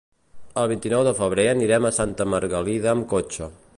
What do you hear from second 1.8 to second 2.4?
a Santa